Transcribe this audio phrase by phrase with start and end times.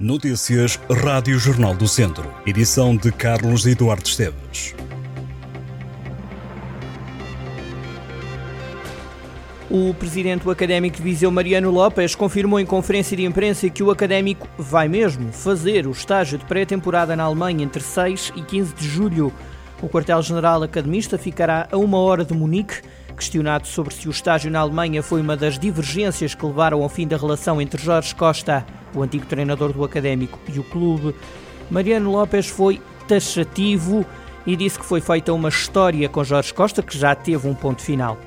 [0.00, 2.32] Notícias Rádio Jornal do Centro.
[2.46, 4.72] Edição de Carlos Eduardo Esteves.
[9.68, 13.90] O presidente do Académico de Viseu, Mariano Lopes, confirmou em conferência de imprensa que o
[13.90, 18.86] Académico vai mesmo fazer o estágio de pré-temporada na Alemanha entre 6 e 15 de
[18.86, 19.32] julho.
[19.82, 22.82] O quartel-general academista ficará a uma hora de Munique.
[23.16, 27.04] Questionado sobre se o estágio na Alemanha foi uma das divergências que levaram ao fim
[27.04, 31.14] da relação entre Jorge Costa, o antigo treinador do Académico, e o clube,
[31.70, 34.04] Mariano Lopes foi taxativo
[34.46, 37.82] e disse que foi feita uma história com Jorge Costa que já teve um ponto
[37.82, 38.18] final.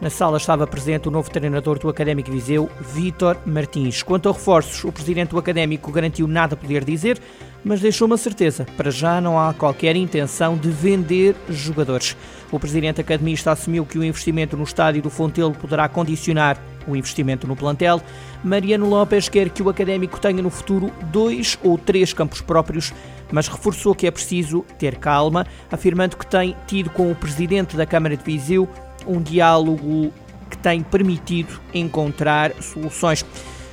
[0.00, 4.02] Na sala estava presente o novo treinador do Académico Viseu, Vítor Martins.
[4.02, 7.18] Quanto a reforços, o presidente do Académico garantiu nada poder dizer,
[7.64, 12.14] mas deixou uma certeza: para já não há qualquer intenção de vender jogadores.
[12.52, 17.46] O presidente academista assumiu que o investimento no estádio do Fontelo poderá condicionar o investimento
[17.46, 18.00] no plantel.
[18.42, 22.92] Mariano Lopes quer que o Académico tenha no futuro dois ou três campos próprios,
[23.30, 27.86] mas reforçou que é preciso ter calma, afirmando que tem tido com o presidente da
[27.86, 28.68] Câmara de Viseu
[29.06, 30.12] um diálogo
[30.50, 33.24] que tem permitido encontrar soluções.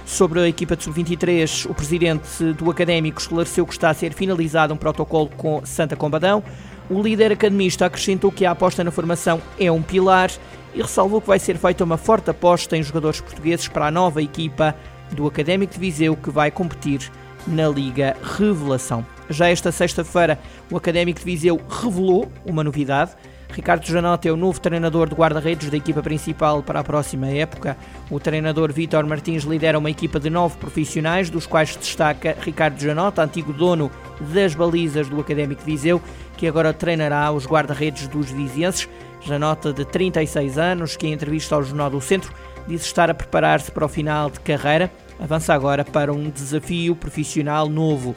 [0.06, 4.74] Sobre a equipa de sub-23, o presidente do Académico esclareceu que está a ser finalizado
[4.74, 6.44] um protocolo com Santa Combadão.
[6.90, 10.30] O líder academista acrescentou que a aposta na formação é um pilar
[10.74, 14.22] e ressalvou que vai ser feita uma forte aposta em jogadores portugueses para a nova
[14.22, 14.76] equipa
[15.12, 17.12] do Académico de Viseu que vai competir
[17.48, 19.06] na Liga Revelação.
[19.30, 20.40] Já esta sexta-feira,
[20.72, 23.12] o Académico de Viseu revelou uma novidade.
[23.52, 27.78] Ricardo Janota é o novo treinador de guarda-redes da equipa principal para a próxima época.
[28.10, 33.22] O treinador Vítor Martins lidera uma equipa de nove profissionais, dos quais destaca Ricardo Janota,
[33.22, 36.02] antigo dono das balizas do Académico de Viseu,
[36.36, 38.90] que agora treinará os guarda-redes dos vizienses.
[39.26, 42.34] Janota, de 36 anos, que em entrevista ao Jornal do Centro
[42.68, 47.68] disse estar a preparar-se para o final de carreira, avança agora para um desafio profissional
[47.70, 48.16] novo.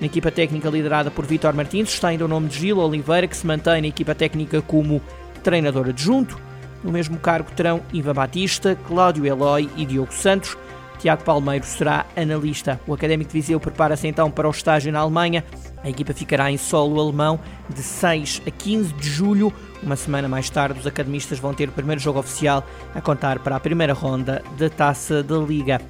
[0.00, 3.36] Na equipa técnica liderada por Vítor Martins está ainda o nome de Gil Oliveira, que
[3.36, 5.02] se mantém na equipa técnica como
[5.42, 6.38] treinador adjunto.
[6.84, 10.56] No mesmo cargo terão Ivan Batista, Cláudio Eloy e Diogo Santos.
[10.98, 12.80] Tiago Palmeiro será analista.
[12.86, 15.44] O Académico de Viseu prepara-se então para o estágio na Alemanha.
[15.82, 17.38] A equipa ficará em solo alemão
[17.68, 19.52] de 6 a 15 de julho.
[19.82, 22.64] Uma semana mais tarde, os academistas vão ter o primeiro jogo oficial
[22.94, 25.80] a contar para a primeira ronda da Taça da Liga.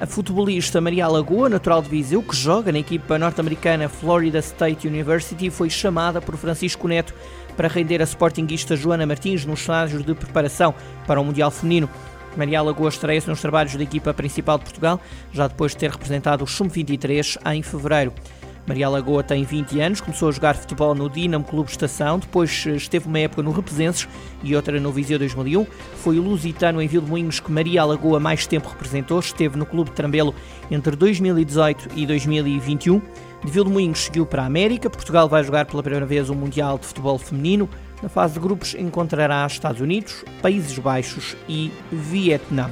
[0.00, 5.50] A futebolista Maria Lagoa, natural de Viseu, que joga na equipa norte-americana Florida State University,
[5.50, 7.14] foi chamada por Francisco Neto
[7.56, 10.74] para render a sportinguista Joana Martins nos estágios de preparação
[11.06, 11.88] para o Mundial Feminino.
[12.36, 15.00] Maria Lagoa estreia-se nos trabalhos da equipa principal de Portugal,
[15.32, 18.12] já depois de ter representado o Sub-23 em fevereiro.
[18.66, 22.70] Maria Lagoa tem 20 anos, começou a jogar futebol no Dinamo Clube Estação, depois eh,
[22.70, 24.08] esteve uma época no Represenses
[24.42, 25.66] e outra no Viseu 2001.
[25.96, 29.96] Foi o lusitano em Vilmoinhos que Maria Lagoa mais tempo representou, esteve no Clube de
[29.96, 30.34] Trambelo
[30.70, 33.02] entre 2018 e 2021.
[33.44, 36.86] De Vilmoinhos seguiu para a América, Portugal vai jogar pela primeira vez o Mundial de
[36.86, 37.68] Futebol Feminino.
[38.04, 42.70] Na fase de grupos encontrará Estados Unidos, Países Baixos e Vietnã.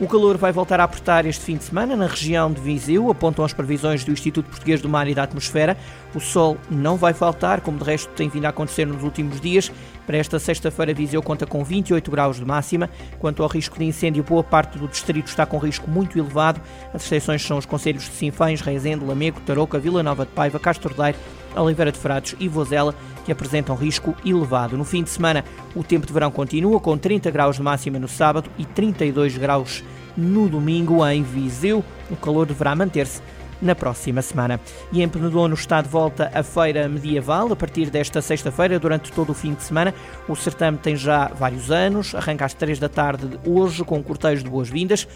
[0.00, 3.44] O calor vai voltar a apertar este fim de semana na região de Viseu, apontam
[3.44, 5.76] as previsões do Instituto Português do Mar e da Atmosfera.
[6.12, 9.70] O sol não vai faltar, como de resto tem vindo a acontecer nos últimos dias.
[10.04, 12.90] Para esta sexta-feira, Viseu conta com 28 graus de máxima.
[13.20, 16.60] Quanto ao risco de incêndio, boa parte do distrito está com risco muito elevado.
[16.92, 20.92] As exceções são os conselhos de Sinfãs, Reisende, Lamego, Tarouca, Vila Nova de Paiva, Castro
[20.92, 21.16] Daire,
[21.56, 22.94] Oliveira de Frades e Vozela,
[23.24, 24.76] que apresentam risco elevado.
[24.76, 25.44] No fim de semana,
[25.74, 29.84] o tempo de verão continua com 30 graus de máxima no sábado e 32 graus
[30.16, 31.84] no domingo em Viseu.
[32.10, 33.22] O calor deverá manter-se
[33.60, 34.60] na próxima semana.
[34.92, 39.30] E em Penedono está de volta a Feira Medieval a partir desta sexta-feira, durante todo
[39.30, 39.94] o fim de semana.
[40.28, 44.02] O certame tem já vários anos, arranca às três da tarde de hoje com um
[44.02, 45.06] cortejo de boas-vindas.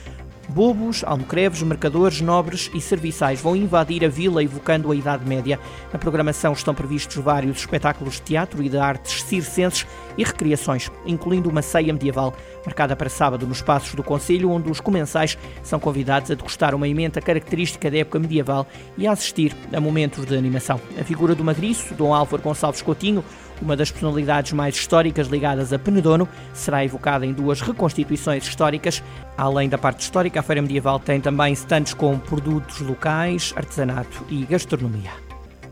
[0.49, 5.59] Bobos, almocreves, mercadores, nobres e serviçais vão invadir a vila evocando a Idade Média.
[5.93, 11.49] Na programação estão previstos vários espetáculos de teatro e de artes circenses e recriações, incluindo
[11.49, 12.35] uma ceia medieval,
[12.65, 16.87] marcada para sábado nos Passos do Conselho, onde os comensais são convidados a degustar uma
[16.87, 18.67] emenda característica da época medieval
[18.97, 20.81] e a assistir a momentos de animação.
[21.01, 23.25] A figura do Madriço, Dom Álvaro Gonçalves Coutinho,
[23.63, 29.03] uma das personalidades mais históricas ligadas a Penedono, será evocada em duas reconstituições históricas.
[29.37, 34.45] Além da parte histórica, a Feira Medieval tem também stands com produtos locais, artesanato e
[34.45, 35.24] gastronomia.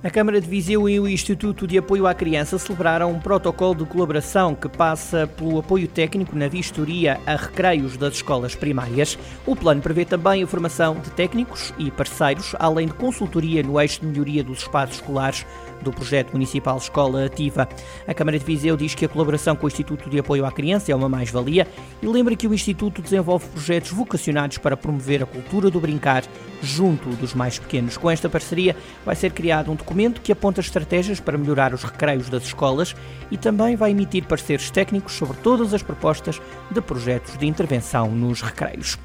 [0.05, 3.85] A Câmara de Viseu e o Instituto de Apoio à Criança celebraram um protocolo de
[3.85, 9.17] colaboração que passa pelo apoio técnico na vistoria a recreios das escolas primárias.
[9.47, 14.01] O plano prevê também a formação de técnicos e parceiros, além de consultoria no eixo
[14.01, 15.47] de melhoria dos espaços escolares
[15.83, 17.69] do projeto municipal Escola Ativa.
[18.07, 20.91] A Câmara de Viseu diz que a colaboração com o Instituto de Apoio à Criança
[20.91, 21.67] é uma mais-valia
[22.01, 26.25] e lembra que o Instituto desenvolve projetos vocacionados para promover a cultura do brincar
[26.61, 27.97] junto dos mais pequenos.
[27.97, 32.31] Com esta parceria vai ser criado um documento que aponta estratégias para melhorar os recreios
[32.31, 32.97] das escolas
[33.31, 36.41] e também vai emitir pareceres técnicos sobre todas as propostas
[36.71, 38.99] de projetos de intervenção nos recreios.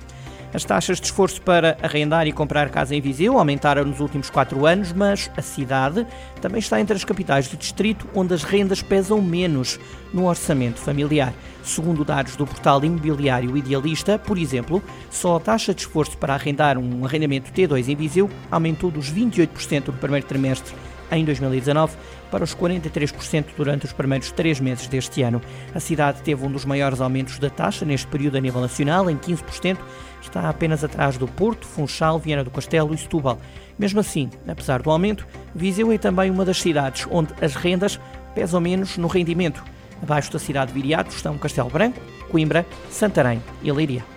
[0.53, 4.65] As taxas de esforço para arrendar e comprar casa em Viseu aumentaram nos últimos quatro
[4.65, 6.07] anos, mas a cidade
[6.41, 9.77] também está entre as capitais do distrito onde as rendas pesam menos
[10.13, 11.33] no orçamento familiar.
[11.63, 16.77] Segundo dados do portal imobiliário Idealista, por exemplo, só a taxa de esforço para arrendar
[16.77, 20.73] um arrendamento T2 em Viseu aumentou dos 28% no primeiro trimestre
[21.11, 21.95] em 2019
[22.31, 25.41] para os 43% durante os primeiros três meses deste ano.
[25.73, 29.17] A cidade teve um dos maiores aumentos da taxa neste período a nível nacional, em
[29.17, 29.77] 15%,
[30.21, 33.39] está apenas atrás do Porto, Funchal, Viana do Castelo e Setúbal.
[33.77, 37.99] Mesmo assim, apesar do aumento, Viseu é também uma das cidades onde as rendas
[38.33, 39.63] pesam menos no rendimento.
[40.01, 41.99] Abaixo da cidade de Viriato estão Castelo Branco,
[42.29, 44.16] Coimbra, Santarém e Leiria.